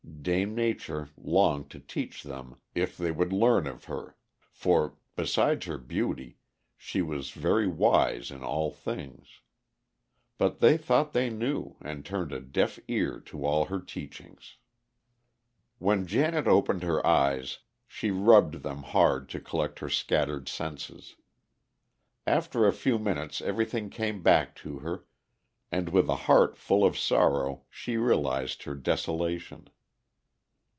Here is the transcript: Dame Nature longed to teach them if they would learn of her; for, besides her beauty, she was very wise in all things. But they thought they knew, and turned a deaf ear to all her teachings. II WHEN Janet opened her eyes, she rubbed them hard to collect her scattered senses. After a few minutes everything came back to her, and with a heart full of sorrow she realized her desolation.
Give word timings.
Dame 0.23 0.53
Nature 0.53 1.09
longed 1.17 1.71
to 1.71 1.79
teach 1.79 2.21
them 2.21 2.57
if 2.75 2.95
they 2.95 3.09
would 3.09 3.33
learn 3.33 3.65
of 3.65 3.85
her; 3.85 4.17
for, 4.51 4.95
besides 5.15 5.65
her 5.65 5.79
beauty, 5.79 6.37
she 6.77 7.01
was 7.01 7.31
very 7.31 7.65
wise 7.67 8.29
in 8.29 8.43
all 8.43 8.69
things. 8.69 9.41
But 10.37 10.59
they 10.59 10.77
thought 10.77 11.13
they 11.13 11.31
knew, 11.31 11.75
and 11.81 12.05
turned 12.05 12.31
a 12.33 12.39
deaf 12.39 12.77
ear 12.87 13.19
to 13.21 13.43
all 13.43 13.65
her 13.65 13.79
teachings. 13.79 14.57
II 15.79 15.87
WHEN 15.87 16.05
Janet 16.05 16.45
opened 16.47 16.83
her 16.83 17.03
eyes, 17.05 17.57
she 17.87 18.11
rubbed 18.11 18.61
them 18.61 18.83
hard 18.83 19.27
to 19.29 19.39
collect 19.39 19.79
her 19.79 19.89
scattered 19.89 20.47
senses. 20.47 21.15
After 22.27 22.67
a 22.67 22.73
few 22.73 22.99
minutes 22.99 23.41
everything 23.41 23.89
came 23.89 24.21
back 24.21 24.53
to 24.57 24.79
her, 24.79 25.07
and 25.71 25.89
with 25.89 26.07
a 26.09 26.15
heart 26.27 26.57
full 26.59 26.85
of 26.85 26.95
sorrow 26.95 27.63
she 27.71 27.97
realized 27.97 28.61
her 28.63 28.75
desolation. 28.75 29.67